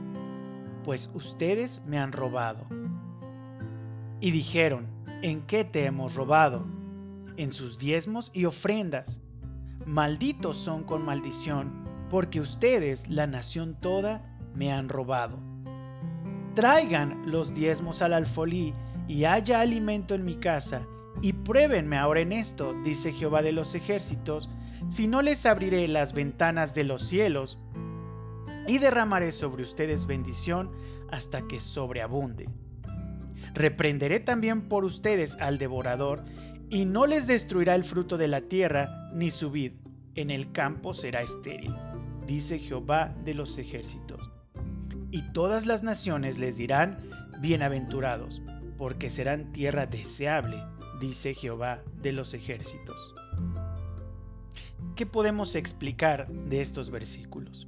Pues 0.84 1.10
ustedes 1.14 1.82
me 1.86 1.98
han 1.98 2.12
robado. 2.12 2.66
Y 4.20 4.32
dijeron, 4.32 4.88
¿en 5.22 5.42
qué 5.42 5.66
te 5.66 5.86
hemos 5.86 6.16
robado? 6.16 6.66
En 7.36 7.52
sus 7.52 7.78
diezmos 7.78 8.32
y 8.34 8.46
ofrendas. 8.46 9.20
Malditos 9.86 10.58
son 10.58 10.84
con 10.84 11.04
maldición, 11.04 11.84
porque 12.10 12.40
ustedes, 12.40 13.08
la 13.10 13.28
nación 13.28 13.76
toda, 13.80 14.24
me 14.56 14.72
han 14.72 14.88
robado. 14.88 15.38
Traigan 16.56 17.24
los 17.30 17.54
diezmos 17.54 18.02
al 18.02 18.14
alfolí 18.14 18.74
y 19.08 19.26
haya 19.26 19.60
alimento 19.60 20.16
en 20.16 20.26
mi 20.26 20.36
casa, 20.36 20.86
y 21.22 21.34
pruébenme 21.34 21.98
ahora 21.98 22.22
en 22.22 22.32
esto, 22.32 22.74
dice 22.84 23.12
Jehová 23.12 23.42
de 23.42 23.52
los 23.52 23.76
ejércitos, 23.76 24.50
si 24.88 25.08
no 25.08 25.22
les 25.22 25.46
abriré 25.46 25.88
las 25.88 26.14
ventanas 26.14 26.74
de 26.74 26.86
los 26.86 27.04
cielos, 27.04 27.58
y 28.68 28.78
derramaré 28.78 29.32
sobre 29.32 29.64
ustedes 29.64 30.06
bendición 30.06 30.72
hasta 31.12 31.46
que 31.48 31.60
sobreabunde. 31.60 32.48
Reprenderé 33.54 34.20
también 34.20 34.70
por 34.70 34.86
ustedes 34.86 35.36
al 35.40 35.58
devorador, 35.58 36.24
y 36.70 36.86
no 36.86 37.08
les 37.08 37.28
destruirá 37.28 37.76
el 37.76 37.84
fruto 37.84 38.18
de 38.18 38.28
la 38.28 38.42
tierra, 38.42 39.10
ni 39.14 39.32
su 39.32 39.50
vid, 39.50 39.74
en 40.16 40.30
el 40.30 40.52
campo 40.52 40.94
será 40.94 41.22
estéril, 41.22 41.74
dice 42.28 42.60
Jehová 42.60 43.16
de 43.24 43.34
los 43.34 43.58
ejércitos. 43.58 44.32
Y 45.12 45.24
todas 45.34 45.66
las 45.66 45.82
naciones 45.82 46.38
les 46.38 46.58
dirán, 46.58 47.00
bienaventurados, 47.40 48.42
porque 48.78 49.10
serán 49.10 49.52
tierra 49.52 49.86
deseable, 49.88 50.62
dice 51.00 51.34
Jehová 51.34 51.82
de 52.02 52.12
los 52.12 52.34
ejércitos. 52.34 53.16
¿Qué 54.96 55.06
podemos 55.06 55.56
explicar 55.56 56.28
de 56.28 56.62
estos 56.62 56.90
versículos? 56.90 57.68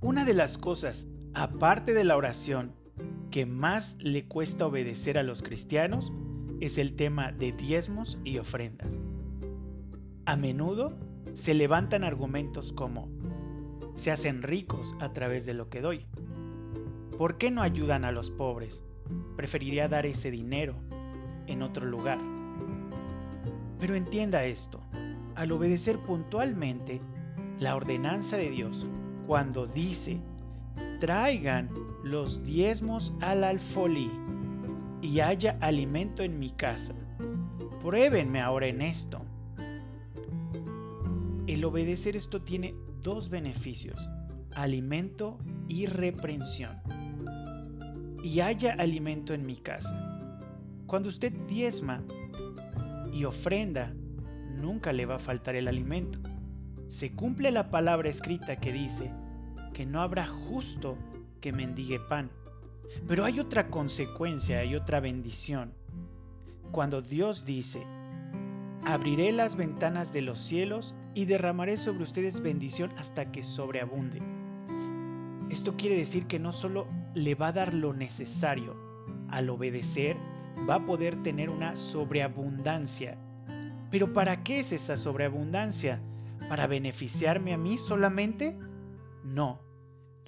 Una 0.00 0.24
de 0.24 0.34
las 0.34 0.58
cosas, 0.58 1.06
aparte 1.34 1.94
de 1.94 2.04
la 2.04 2.16
oración, 2.16 2.72
que 3.34 3.46
más 3.46 3.96
le 3.98 4.28
cuesta 4.28 4.64
obedecer 4.64 5.18
a 5.18 5.24
los 5.24 5.42
cristianos 5.42 6.12
es 6.60 6.78
el 6.78 6.94
tema 6.94 7.32
de 7.32 7.50
diezmos 7.50 8.16
y 8.22 8.38
ofrendas. 8.38 9.00
A 10.24 10.36
menudo 10.36 10.96
se 11.32 11.52
levantan 11.52 12.04
argumentos 12.04 12.72
como, 12.72 13.08
se 13.96 14.12
hacen 14.12 14.44
ricos 14.44 14.94
a 15.00 15.12
través 15.12 15.46
de 15.46 15.54
lo 15.54 15.68
que 15.68 15.80
doy. 15.80 16.06
¿Por 17.18 17.36
qué 17.36 17.50
no 17.50 17.62
ayudan 17.62 18.04
a 18.04 18.12
los 18.12 18.30
pobres? 18.30 18.84
preferiría 19.34 19.88
dar 19.88 20.06
ese 20.06 20.30
dinero 20.30 20.76
en 21.48 21.62
otro 21.62 21.86
lugar. 21.86 22.18
Pero 23.80 23.96
entienda 23.96 24.44
esto, 24.44 24.80
al 25.34 25.50
obedecer 25.50 25.98
puntualmente 25.98 27.00
la 27.58 27.74
ordenanza 27.74 28.36
de 28.36 28.50
Dios, 28.50 28.86
cuando 29.26 29.66
dice, 29.66 30.20
traigan 31.00 31.68
los 32.04 32.44
diezmos 32.44 33.14
al 33.22 33.44
alfolí 33.44 34.10
y 35.00 35.20
haya 35.20 35.56
alimento 35.60 36.22
en 36.22 36.38
mi 36.38 36.50
casa, 36.50 36.94
pruébenme 37.80 38.42
ahora 38.42 38.66
en 38.66 38.82
esto. 38.82 39.22
El 41.46 41.64
obedecer 41.64 42.14
esto 42.14 42.42
tiene 42.42 42.74
dos 43.02 43.30
beneficios, 43.30 43.98
alimento 44.54 45.38
y 45.66 45.86
reprensión 45.86 46.76
y 48.22 48.40
haya 48.40 48.74
alimento 48.74 49.32
en 49.32 49.46
mi 49.46 49.56
casa. 49.56 49.94
Cuando 50.86 51.08
usted 51.08 51.32
diezma 51.48 52.02
y 53.14 53.24
ofrenda, 53.24 53.94
nunca 54.60 54.92
le 54.92 55.06
va 55.06 55.16
a 55.16 55.20
faltar 55.20 55.56
el 55.56 55.68
alimento. 55.68 56.18
Se 56.88 57.12
cumple 57.12 57.50
la 57.50 57.70
palabra 57.70 58.10
escrita 58.10 58.56
que 58.56 58.72
dice 58.72 59.10
que 59.72 59.86
no 59.86 60.02
habrá 60.02 60.26
justo 60.26 60.98
que 61.44 61.52
mendigue 61.52 62.00
pan. 62.00 62.30
Pero 63.06 63.22
hay 63.22 63.38
otra 63.38 63.68
consecuencia, 63.68 64.60
hay 64.60 64.74
otra 64.74 64.98
bendición. 64.98 65.74
Cuando 66.72 67.02
Dios 67.02 67.44
dice, 67.44 67.82
abriré 68.82 69.30
las 69.30 69.54
ventanas 69.54 70.10
de 70.10 70.22
los 70.22 70.38
cielos 70.38 70.94
y 71.12 71.26
derramaré 71.26 71.76
sobre 71.76 72.04
ustedes 72.04 72.40
bendición 72.40 72.92
hasta 72.96 73.30
que 73.30 73.42
sobreabunde. 73.42 74.22
Esto 75.50 75.76
quiere 75.76 75.96
decir 75.96 76.26
que 76.26 76.38
no 76.38 76.50
solo 76.50 76.86
le 77.12 77.34
va 77.34 77.48
a 77.48 77.52
dar 77.52 77.74
lo 77.74 77.92
necesario, 77.92 78.74
al 79.28 79.50
obedecer 79.50 80.16
va 80.66 80.76
a 80.76 80.86
poder 80.86 81.22
tener 81.22 81.50
una 81.50 81.76
sobreabundancia. 81.76 83.18
Pero 83.90 84.14
¿para 84.14 84.42
qué 84.42 84.60
es 84.60 84.72
esa 84.72 84.96
sobreabundancia? 84.96 86.00
¿Para 86.48 86.66
beneficiarme 86.66 87.52
a 87.52 87.58
mí 87.58 87.76
solamente? 87.76 88.56
No. 89.24 89.63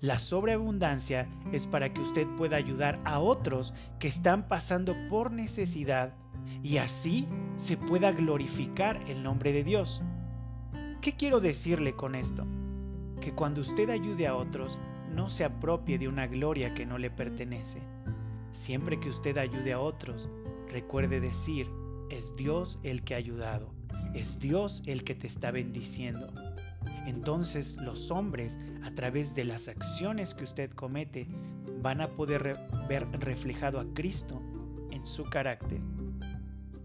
La 0.00 0.18
sobreabundancia 0.18 1.26
es 1.52 1.66
para 1.66 1.92
que 1.92 2.02
usted 2.02 2.26
pueda 2.36 2.56
ayudar 2.56 3.00
a 3.04 3.18
otros 3.18 3.72
que 3.98 4.08
están 4.08 4.46
pasando 4.46 4.94
por 5.08 5.32
necesidad 5.32 6.12
y 6.62 6.76
así 6.76 7.26
se 7.56 7.78
pueda 7.78 8.12
glorificar 8.12 9.00
el 9.08 9.22
nombre 9.22 9.52
de 9.52 9.64
Dios. 9.64 10.02
¿Qué 11.00 11.14
quiero 11.14 11.40
decirle 11.40 11.94
con 11.94 12.14
esto? 12.14 12.44
Que 13.22 13.32
cuando 13.32 13.62
usted 13.62 13.88
ayude 13.88 14.26
a 14.26 14.36
otros, 14.36 14.78
no 15.14 15.30
se 15.30 15.44
apropie 15.44 15.98
de 15.98 16.08
una 16.08 16.26
gloria 16.26 16.74
que 16.74 16.84
no 16.84 16.98
le 16.98 17.10
pertenece. 17.10 17.80
Siempre 18.52 19.00
que 19.00 19.08
usted 19.08 19.38
ayude 19.38 19.72
a 19.72 19.80
otros, 19.80 20.28
recuerde 20.68 21.20
decir, 21.20 21.68
es 22.10 22.36
Dios 22.36 22.78
el 22.82 23.02
que 23.02 23.14
ha 23.14 23.18
ayudado. 23.18 23.72
es 24.14 24.38
Dios 24.38 24.82
el 24.86 25.04
que 25.04 25.14
te 25.14 25.26
está 25.26 25.50
bendiciendo. 25.50 26.32
Entonces 27.06 27.76
los 27.76 28.10
hombres, 28.10 28.58
a 28.82 28.90
través 28.90 29.34
de 29.34 29.44
las 29.44 29.68
acciones 29.68 30.34
que 30.34 30.44
usted 30.44 30.70
comete, 30.72 31.26
van 31.80 32.00
a 32.00 32.08
poder 32.08 32.58
ver 32.88 33.06
reflejado 33.20 33.78
a 33.78 33.86
Cristo 33.94 34.42
en 34.90 35.06
su 35.06 35.24
carácter. 35.24 35.80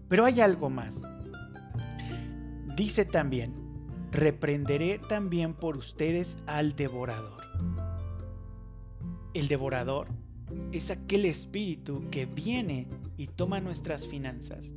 Pero 0.08 0.24
hay 0.24 0.40
algo 0.40 0.70
más. 0.70 1.02
Dice 2.76 3.04
también, 3.04 3.52
reprenderé 4.12 4.98
también 4.98 5.54
por 5.54 5.76
ustedes 5.76 6.38
al 6.46 6.76
devorador. 6.76 7.42
El 9.34 9.48
devorador 9.48 10.08
es 10.72 10.90
aquel 10.90 11.24
espíritu 11.24 12.08
que 12.10 12.26
viene 12.26 12.86
y 13.16 13.26
toma 13.26 13.60
nuestras 13.60 14.06
finanzas. 14.06 14.72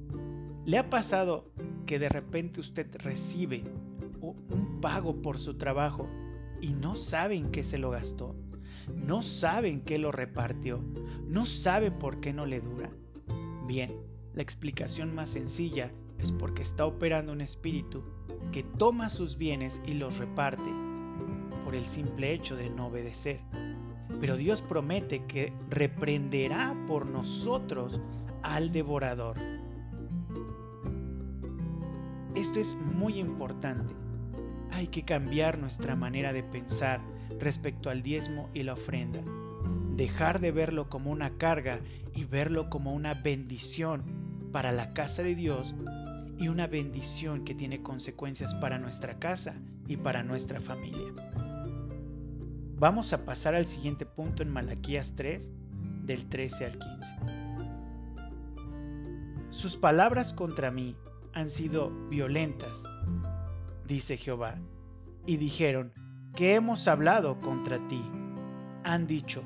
¿Le 0.65 0.77
ha 0.77 0.89
pasado 0.89 1.51
que 1.85 1.99
de 1.99 2.09
repente 2.09 2.61
usted 2.61 2.87
recibe 2.97 3.63
un 4.21 4.64
pago 4.86 5.20
por 5.20 5.39
su 5.39 5.56
trabajo 5.56 6.08
y 6.62 6.74
no 6.74 6.96
sabe 6.96 7.34
en 7.34 7.50
qué 7.50 7.63
se 7.63 7.80
lo 7.80 7.89
gastó? 7.89 8.36
¿No 8.94 9.24
sabe 9.24 9.68
en 9.68 9.82
qué 9.82 9.98
lo 9.98 10.12
repartió? 10.12 10.80
¿No 11.27 11.48
sabe 11.48 11.89
por 11.89 12.20
qué 12.20 12.34
no 12.34 12.46
le 12.46 12.62
dura? 12.62 12.92
Bien, 13.65 13.96
la 14.36 14.44
explicación 14.44 15.15
más 15.15 15.30
sencilla 15.30 15.92
es 16.20 16.32
porque 16.32 16.62
está 16.62 16.86
operando 16.86 17.32
un 17.32 17.42
espíritu 17.42 18.04
que 18.51 18.62
toma 18.62 19.10
sus 19.10 19.39
bienes 19.39 19.82
y 19.88 19.96
los 19.96 20.20
reparte 20.20 20.72
por 21.63 21.74
el 21.74 21.88
simple 21.88 22.32
hecho 22.34 22.56
de 22.56 22.70
no 22.70 22.86
obedecer. 22.86 23.39
Pero 24.22 24.38
Dios 24.38 24.62
promete 24.62 25.25
que 25.25 25.51
reprenderá 25.72 26.75
por 26.88 27.08
nosotros 27.08 28.00
al 28.44 28.72
devorador. 28.72 29.36
Esto 32.36 32.60
es 32.60 32.75
muy 32.75 33.18
importante. 33.18 34.04
Hay 34.75 34.88
que 34.88 35.03
cambiar 35.03 35.58
nuestra 35.58 35.96
manera 35.96 36.34
de 36.34 36.44
pensar 36.44 37.00
respecto 37.39 37.89
al 37.89 38.03
diezmo 38.03 38.50
y 38.53 38.63
la 38.63 38.74
ofrenda. 38.74 39.22
Dejar 39.96 40.41
de 40.41 40.51
verlo 40.51 40.89
como 40.89 41.12
una 41.12 41.38
carga 41.38 41.79
y 42.13 42.25
verlo 42.25 42.70
como 42.70 42.94
una 42.94 43.13
bendición 43.13 44.03
para 44.51 44.74
la 44.74 44.91
casa 44.91 45.24
de 45.24 45.34
Dios 45.34 45.74
y 46.38 46.50
una 46.50 46.67
bendición 46.67 47.46
que 47.46 47.55
tiene 47.55 47.82
consecuencias 47.82 48.53
para 48.55 48.77
nuestra 48.77 49.17
casa 49.17 49.53
y 49.88 49.96
para 49.96 50.24
nuestra 50.24 50.60
familia. 50.60 51.13
Vamos 52.77 53.13
a 53.13 53.24
pasar 53.24 53.55
al 53.55 53.67
siguiente 53.67 54.05
punto 54.05 54.44
en 54.44 54.51
Malaquías 54.51 55.13
3, 55.15 55.53
del 56.03 56.27
13 56.27 56.65
al 56.65 56.77
15. 56.77 57.15
Sus 59.51 59.77
palabras 59.77 60.34
contra 60.34 60.70
mí 60.70 60.98
han 61.32 61.50
sido 61.50 61.91
violentas, 62.10 62.84
dice 63.88 64.18
Jehová, 64.18 64.56
y 65.25 65.38
dijeron, 65.38 65.94
que 66.36 66.56
hemos 66.56 66.88
hablado 66.88 67.39
contra 67.39 67.77
ti. 67.88 68.01
Han 68.84 69.08
dicho, 69.08 69.42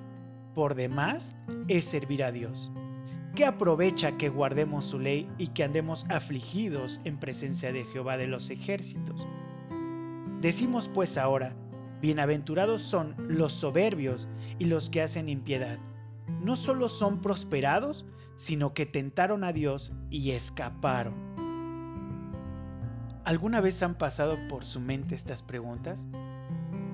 por 0.55 0.75
demás 0.75 1.35
es 1.67 1.85
servir 1.85 2.23
a 2.23 2.31
Dios. 2.31 2.71
¿Qué 3.35 3.45
aprovecha 3.45 4.17
que 4.17 4.29
guardemos 4.29 4.85
su 4.85 4.99
ley 4.99 5.29
y 5.37 5.47
que 5.49 5.63
andemos 5.63 6.05
afligidos 6.09 6.99
en 7.05 7.17
presencia 7.17 7.71
de 7.71 7.85
Jehová 7.85 8.17
de 8.17 8.27
los 8.27 8.49
ejércitos? 8.49 9.25
Decimos 10.41 10.87
pues 10.87 11.17
ahora, 11.17 11.53
bienaventurados 12.01 12.81
son 12.81 13.15
los 13.19 13.53
soberbios 13.53 14.27
y 14.57 14.65
los 14.65 14.89
que 14.89 15.03
hacen 15.03 15.29
impiedad. 15.29 15.77
No 16.41 16.55
solo 16.55 16.89
son 16.89 17.21
prosperados, 17.21 18.05
sino 18.35 18.73
que 18.73 18.85
tentaron 18.85 19.43
a 19.43 19.53
Dios 19.53 19.93
y 20.09 20.31
escaparon. 20.31 21.28
¿Alguna 23.29 23.61
vez 23.61 23.83
han 23.83 23.93
pasado 23.93 24.39
por 24.49 24.65
su 24.65 24.79
mente 24.79 25.13
estas 25.13 25.43
preguntas? 25.43 26.07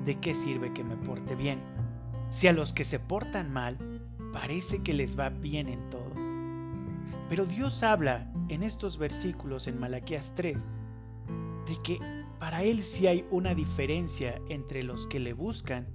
¿De 0.03 0.19
qué 0.19 0.33
sirve 0.33 0.73
que 0.73 0.83
me 0.83 0.97
porte 0.97 1.33
bien? 1.33 1.61
Si 2.29 2.45
a 2.47 2.51
los 2.51 2.73
que 2.73 2.83
se 2.83 2.99
portan 2.99 3.53
mal 3.53 3.77
parece 4.33 4.83
que 4.83 4.93
les 4.93 5.17
va 5.17 5.29
bien 5.29 5.69
en 5.69 5.89
todo. 5.89 6.11
Pero 7.29 7.45
Dios 7.45 7.83
habla 7.83 8.29
en 8.49 8.63
estos 8.63 8.97
versículos 8.97 9.65
en 9.67 9.79
Malaquías 9.79 10.33
3 10.35 10.57
de 11.69 11.77
que 11.85 11.99
para 12.37 12.63
Él 12.63 12.83
sí 12.83 13.07
hay 13.07 13.23
una 13.31 13.55
diferencia 13.55 14.37
entre 14.49 14.83
los 14.83 15.07
que 15.07 15.21
le 15.21 15.31
buscan 15.31 15.87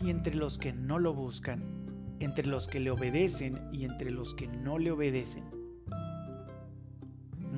y 0.00 0.10
entre 0.10 0.36
los 0.36 0.58
que 0.58 0.72
no 0.72 1.00
lo 1.00 1.12
buscan, 1.12 1.60
entre 2.20 2.46
los 2.46 2.68
que 2.68 2.78
le 2.78 2.92
obedecen 2.92 3.68
y 3.72 3.84
entre 3.84 4.12
los 4.12 4.32
que 4.34 4.46
no 4.46 4.78
le 4.78 4.92
obedecen. 4.92 5.42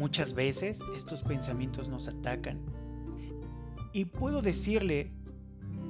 Muchas 0.01 0.33
veces 0.33 0.79
estos 0.97 1.21
pensamientos 1.21 1.87
nos 1.87 2.09
atacan 2.09 2.59
y 3.93 4.07
puedo 4.07 4.41
decirle 4.41 5.13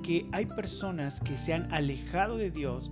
que 0.03 0.27
hay 0.33 0.47
personas 0.47 1.21
que 1.21 1.39
se 1.39 1.55
han 1.55 1.73
alejado 1.73 2.37
de 2.37 2.51
Dios 2.51 2.91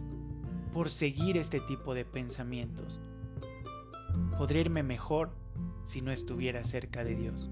por 0.73 0.91
seguir 0.91 1.37
este 1.37 1.59
tipo 1.63 1.93
de 1.93 2.05
pensamientos. 2.05 3.01
Podría 4.39 4.61
irme 4.61 4.85
mejor 4.85 5.33
si 5.87 6.03
no 6.03 6.13
estuviera 6.13 6.63
cerca 6.63 7.03
de 7.03 7.17
Dios. 7.17 7.51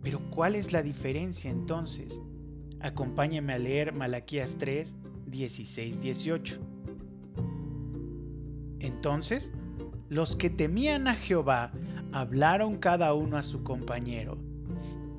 Pero 0.00 0.20
¿cuál 0.30 0.56
es 0.56 0.72
la 0.72 0.82
diferencia 0.82 1.50
entonces? 1.50 2.22
Acompáñame 2.80 3.52
a 3.52 3.58
leer 3.58 3.92
Malaquías 3.92 4.56
3, 4.58 4.96
16, 5.26 6.00
18. 6.00 6.58
Entonces, 8.78 9.52
los 10.08 10.36
que 10.36 10.48
temían 10.48 11.06
a 11.06 11.16
Jehová 11.16 11.70
hablaron 12.12 12.76
cada 12.76 13.14
uno 13.14 13.36
a 13.36 13.42
su 13.42 13.62
compañero, 13.62 14.36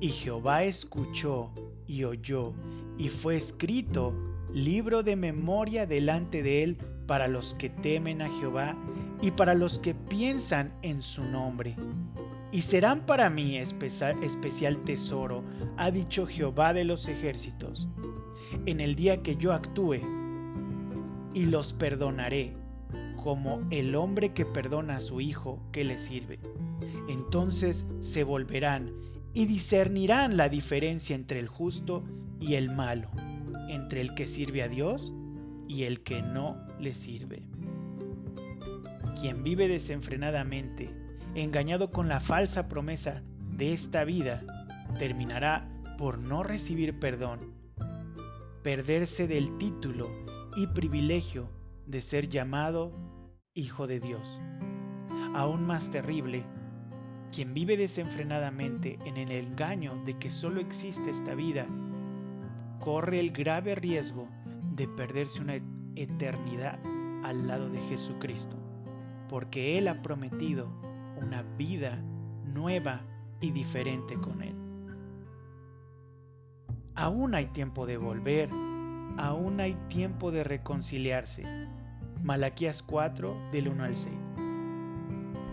y 0.00 0.08
Jehová 0.08 0.64
escuchó 0.64 1.50
y 1.86 2.04
oyó, 2.04 2.52
y 2.98 3.08
fue 3.08 3.36
escrito 3.36 4.14
libro 4.52 5.02
de 5.02 5.16
memoria 5.16 5.86
delante 5.86 6.42
de 6.42 6.62
él 6.62 6.76
para 7.06 7.26
los 7.26 7.54
que 7.54 7.70
temen 7.70 8.22
a 8.22 8.28
Jehová 8.38 8.76
y 9.20 9.30
para 9.32 9.54
los 9.54 9.78
que 9.80 9.94
piensan 9.94 10.72
en 10.82 11.02
su 11.02 11.22
nombre. 11.24 11.76
Y 12.52 12.62
serán 12.62 13.04
para 13.04 13.28
mí 13.28 13.56
especial, 13.56 14.78
tesoro, 14.84 15.42
ha 15.76 15.90
dicho 15.90 16.26
Jehová 16.26 16.72
de 16.72 16.84
los 16.84 17.08
ejércitos, 17.08 17.88
en 18.66 18.80
el 18.80 18.94
día 18.94 19.22
que 19.22 19.34
yo 19.36 19.52
actúe, 19.52 19.98
y 21.34 21.46
los 21.46 21.72
perdonaré, 21.72 22.54
como 23.24 23.66
el 23.70 23.94
hombre 23.94 24.34
que 24.34 24.44
perdona 24.44 24.96
a 24.96 25.00
su 25.00 25.18
hijo 25.18 25.58
que 25.72 25.82
le 25.82 25.96
sirve. 25.96 26.38
Entonces 27.08 27.86
se 28.00 28.22
volverán 28.22 28.92
y 29.32 29.46
discernirán 29.46 30.36
la 30.36 30.50
diferencia 30.50 31.16
entre 31.16 31.40
el 31.40 31.48
justo 31.48 32.04
y 32.38 32.56
el 32.56 32.68
malo, 32.68 33.08
entre 33.70 34.02
el 34.02 34.14
que 34.14 34.26
sirve 34.26 34.62
a 34.62 34.68
Dios 34.68 35.14
y 35.66 35.84
el 35.84 36.02
que 36.02 36.20
no 36.20 36.58
le 36.78 36.92
sirve. 36.92 37.42
Quien 39.18 39.42
vive 39.42 39.68
desenfrenadamente, 39.68 40.90
engañado 41.34 41.92
con 41.92 42.10
la 42.10 42.20
falsa 42.20 42.68
promesa 42.68 43.22
de 43.56 43.72
esta 43.72 44.04
vida, 44.04 44.42
terminará 44.98 45.66
por 45.96 46.18
no 46.18 46.42
recibir 46.42 46.98
perdón, 46.98 47.54
perderse 48.62 49.26
del 49.26 49.56
título 49.56 50.10
y 50.58 50.66
privilegio 50.66 51.48
de 51.86 52.02
ser 52.02 52.28
llamado 52.28 53.13
Hijo 53.56 53.86
de 53.86 54.00
Dios. 54.00 54.40
Aún 55.36 55.64
más 55.64 55.88
terrible, 55.92 56.44
quien 57.30 57.54
vive 57.54 57.76
desenfrenadamente 57.76 58.98
en 59.04 59.16
el 59.16 59.30
engaño 59.30 59.94
de 60.04 60.18
que 60.18 60.28
solo 60.28 60.60
existe 60.60 61.08
esta 61.10 61.36
vida 61.36 61.64
corre 62.80 63.20
el 63.20 63.30
grave 63.30 63.76
riesgo 63.76 64.26
de 64.74 64.88
perderse 64.88 65.40
una 65.40 65.60
eternidad 65.94 66.80
al 67.22 67.46
lado 67.46 67.68
de 67.68 67.80
Jesucristo, 67.82 68.56
porque 69.28 69.78
Él 69.78 69.86
ha 69.86 70.02
prometido 70.02 70.68
una 71.16 71.42
vida 71.56 71.96
nueva 72.44 73.02
y 73.40 73.52
diferente 73.52 74.16
con 74.16 74.42
Él. 74.42 74.56
Aún 76.96 77.36
hay 77.36 77.46
tiempo 77.46 77.86
de 77.86 77.98
volver, 77.98 78.50
aún 79.16 79.60
hay 79.60 79.74
tiempo 79.88 80.32
de 80.32 80.42
reconciliarse. 80.42 81.44
Malaquías 82.24 82.82
4 82.82 83.50
del 83.52 83.68
1 83.68 83.84
al 83.84 83.94
6. 83.94 84.14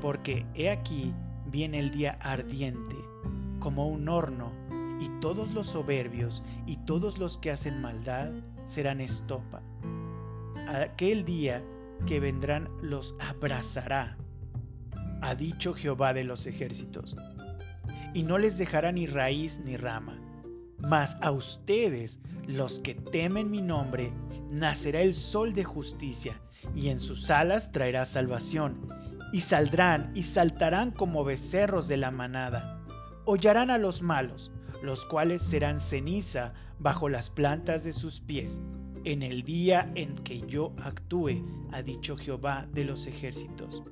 Porque 0.02 0.46
he 0.56 0.70
aquí 0.70 1.14
viene 1.48 1.80
el 1.80 1.92
día 1.92 2.18
ardiente, 2.22 2.96
como 3.60 3.90
un 3.90 4.08
horno 4.08 4.54
y 5.02 5.10
todos 5.20 5.52
los 5.52 5.68
soberbios 5.68 6.42
y 6.66 6.78
todos 6.86 7.18
los 7.18 7.38
que 7.40 7.52
hacen 7.52 7.82
maldad 7.82 8.32
serán 8.64 9.02
estopa. 9.02 9.62
Aquel 10.70 11.26
día 11.26 11.62
que 12.06 12.22
vendrán 12.22 12.70
los 12.82 13.18
abrazará, 13.20 14.16
ha 15.22 15.36
dicho 15.36 15.74
Jehová 15.74 16.14
de 16.14 16.24
los 16.24 16.48
ejércitos, 16.48 17.18
y 18.14 18.24
no 18.24 18.38
les 18.38 18.58
dejará 18.58 18.94
ni 18.94 19.08
raíz 19.08 19.60
ni 19.66 19.76
rama. 19.76 20.18
Mas 20.80 21.18
a 21.20 21.32
ustedes, 21.32 22.22
los 22.48 22.80
que 22.80 22.96
temen 22.96 23.52
mi 23.52 23.62
nombre, 23.62 24.14
nacerá 24.50 25.02
el 25.02 25.14
sol 25.14 25.54
de 25.54 25.66
justicia, 25.66 26.40
y 26.76 26.90
en 26.90 27.00
sus 27.00 27.30
alas 27.30 27.72
traerá 27.72 28.06
salvación, 28.06 28.88
y 29.34 29.42
saldrán 29.42 30.12
y 30.16 30.24
saltarán 30.24 30.92
como 30.92 31.24
becerros 31.24 31.88
de 31.88 31.98
la 31.98 32.12
manada 32.12 32.82
hollarán 33.26 33.70
a 33.70 33.78
los 33.78 34.02
malos, 34.02 34.52
los 34.82 35.06
cuales 35.06 35.42
serán 35.42 35.80
ceniza 35.80 36.54
bajo 36.80 37.10
las 37.10 37.30
plantas 37.30 37.84
de 37.84 37.94
sus 37.94 38.20
pies, 38.20 38.62
en 39.04 39.24
el 39.24 39.44
día 39.44 39.92
en 39.96 40.16
que 40.16 40.42
yo 40.48 40.74
actúe, 40.84 41.44
ha 41.72 41.82
dicho 41.82 42.18
Jehová 42.18 42.68
de 42.74 42.86
los 42.86 43.06
ejércitos. 43.08 43.84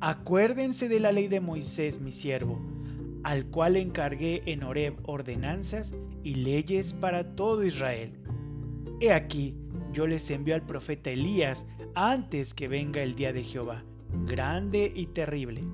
Acuérdense 0.00 0.88
de 0.88 1.00
la 1.00 1.12
ley 1.12 1.28
de 1.28 1.40
Moisés, 1.40 2.00
mi 2.00 2.12
siervo, 2.12 2.60
al 3.24 3.46
cual 3.46 3.76
encargué 3.76 4.42
en 4.46 4.62
Horeb 4.62 4.96
ordenanzas 5.04 5.92
y 6.22 6.36
leyes 6.36 6.92
para 6.92 7.34
todo 7.34 7.64
Israel. 7.64 8.12
He 9.00 9.12
aquí, 9.12 9.54
yo 9.98 10.06
les 10.06 10.30
envío 10.30 10.54
al 10.54 10.62
profeta 10.62 11.10
Elías 11.10 11.66
antes 11.96 12.54
que 12.54 12.68
venga 12.68 13.02
el 13.02 13.16
día 13.16 13.32
de 13.32 13.42
Jehová, 13.42 13.82
grande 14.26 14.92
y 14.94 15.06
terrible. 15.06 15.64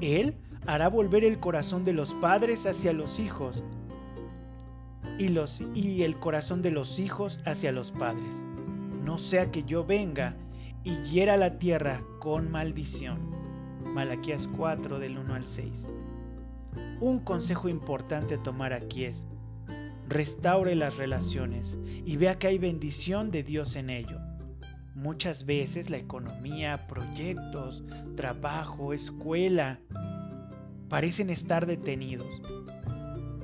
Él 0.00 0.36
hará 0.68 0.88
volver 0.88 1.24
el 1.24 1.40
corazón 1.40 1.84
de 1.84 1.92
los 1.92 2.14
padres 2.14 2.66
hacia 2.66 2.92
los 2.92 3.18
hijos 3.18 3.64
y, 5.18 5.30
los, 5.30 5.60
y 5.74 6.04
el 6.04 6.20
corazón 6.20 6.62
de 6.62 6.70
los 6.70 7.00
hijos 7.00 7.40
hacia 7.46 7.72
los 7.72 7.90
padres. 7.90 8.32
No 9.02 9.18
sea 9.18 9.50
que 9.50 9.64
yo 9.64 9.84
venga 9.84 10.36
y 10.84 10.94
hiera 11.02 11.36
la 11.36 11.58
tierra 11.58 12.00
con 12.20 12.52
maldición. 12.52 13.18
Malaquías 13.92 14.48
4 14.56 15.00
del 15.00 15.18
1 15.18 15.34
al 15.34 15.46
6. 15.46 15.88
Un 17.00 17.18
consejo 17.24 17.68
importante 17.68 18.36
a 18.36 18.42
tomar 18.44 18.72
aquí 18.72 19.06
es, 19.06 19.26
restaure 20.08 20.74
las 20.74 20.96
relaciones 20.96 21.76
y 21.84 22.16
vea 22.16 22.38
que 22.38 22.48
hay 22.48 22.58
bendición 22.58 23.30
de 23.30 23.42
Dios 23.42 23.76
en 23.76 23.90
ello. 23.90 24.18
Muchas 24.94 25.44
veces 25.44 25.90
la 25.90 25.98
economía, 25.98 26.86
proyectos, 26.86 27.84
trabajo, 28.16 28.92
escuela 28.92 29.78
parecen 30.88 31.30
estar 31.30 31.66
detenidos 31.66 32.40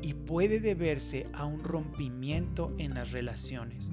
y 0.00 0.14
puede 0.14 0.58
deberse 0.58 1.26
a 1.34 1.44
un 1.44 1.62
rompimiento 1.62 2.72
en 2.78 2.94
las 2.94 3.12
relaciones. 3.12 3.90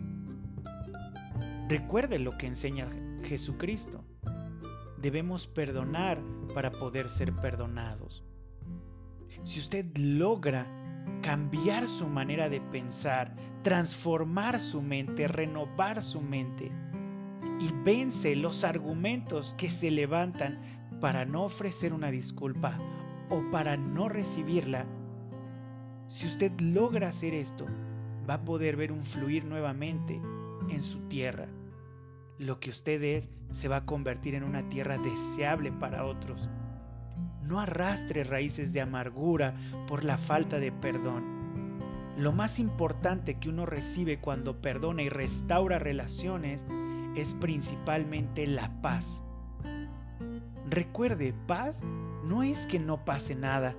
Recuerde 1.67 2.19
lo 2.19 2.37
que 2.37 2.47
enseña 2.47 2.87
Jesucristo. 3.23 4.03
Debemos 4.97 5.47
perdonar 5.47 6.21
para 6.53 6.71
poder 6.71 7.09
ser 7.09 7.33
perdonados. 7.35 8.23
Si 9.43 9.59
usted 9.59 9.85
logra 9.95 10.80
cambiar 11.21 11.87
su 11.87 12.07
manera 12.07 12.49
de 12.49 12.61
pensar, 12.61 13.33
transformar 13.63 14.59
su 14.59 14.81
mente, 14.81 15.27
renovar 15.27 16.03
su 16.03 16.21
mente 16.21 16.71
y 17.59 17.71
vence 17.83 18.35
los 18.35 18.63
argumentos 18.63 19.53
que 19.57 19.69
se 19.69 19.91
levantan 19.91 20.59
para 20.99 21.25
no 21.25 21.43
ofrecer 21.43 21.93
una 21.93 22.11
disculpa 22.11 22.77
o 23.29 23.41
para 23.51 23.77
no 23.77 24.09
recibirla, 24.09 24.85
si 26.07 26.27
usted 26.27 26.51
logra 26.59 27.07
hacer 27.07 27.33
esto, 27.33 27.65
va 28.29 28.35
a 28.35 28.43
poder 28.43 28.75
ver 28.75 28.91
un 28.91 29.03
fluir 29.03 29.45
nuevamente 29.45 30.21
en 30.69 30.81
su 30.81 30.99
tierra. 31.07 31.47
Lo 32.37 32.59
que 32.59 32.69
usted 32.69 33.01
es 33.01 33.29
se 33.51 33.67
va 33.67 33.77
a 33.77 33.85
convertir 33.85 34.35
en 34.35 34.43
una 34.43 34.67
tierra 34.69 34.97
deseable 34.97 35.71
para 35.71 36.05
otros. 36.05 36.49
No 37.51 37.59
arrastre 37.59 38.23
raíces 38.23 38.71
de 38.71 38.79
amargura 38.79 39.53
por 39.89 40.05
la 40.05 40.17
falta 40.17 40.57
de 40.57 40.71
perdón. 40.71 41.81
Lo 42.17 42.31
más 42.31 42.59
importante 42.59 43.39
que 43.41 43.49
uno 43.49 43.65
recibe 43.65 44.21
cuando 44.21 44.61
perdona 44.61 45.01
y 45.01 45.09
restaura 45.09 45.77
relaciones 45.77 46.65
es 47.17 47.33
principalmente 47.41 48.47
la 48.47 48.71
paz. 48.81 49.21
Recuerde, 50.69 51.33
paz 51.45 51.83
no 52.23 52.41
es 52.41 52.65
que 52.67 52.79
no 52.79 53.03
pase 53.03 53.35
nada. 53.35 53.75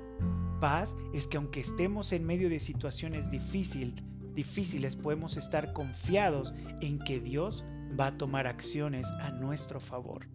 Paz 0.61 0.95
es 1.15 1.27
que 1.27 1.39
aunque 1.39 1.61
estemos 1.61 2.13
en 2.13 2.27
medio 2.27 2.51
de 2.51 2.61
situaciones 2.61 3.31
difíciles, 3.31 4.97
podemos 4.97 5.39
estar 5.39 5.73
confiados 5.73 6.53
en 6.83 6.99
que 6.99 7.21
Dios 7.21 7.65
va 7.99 8.09
a 8.09 8.19
tomar 8.19 8.47
acciones 8.47 9.07
a 9.23 9.31
nuestro 9.31 9.81
favor. 9.81 10.27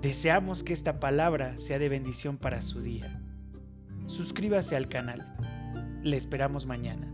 Deseamos 0.00 0.62
que 0.64 0.72
esta 0.72 0.98
palabra 0.98 1.58
sea 1.58 1.78
de 1.78 1.90
bendición 1.90 2.38
para 2.38 2.62
su 2.62 2.80
día. 2.80 3.20
Suscríbase 4.06 4.74
al 4.74 4.88
canal. 4.88 5.36
Le 6.02 6.16
esperamos 6.16 6.64
mañana. 6.64 7.06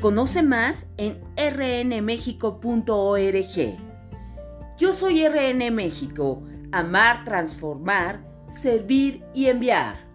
Conoce 0.00 0.42
más 0.42 0.88
en 0.96 1.20
rnmexico.org. 1.36 2.58
Yo 4.76 4.92
soy 4.92 5.26
RN 5.28 5.70
México, 5.70 6.42
amar, 6.72 7.22
transformar, 7.24 8.24
servir 8.48 9.22
y 9.34 9.46
enviar. 9.46 10.07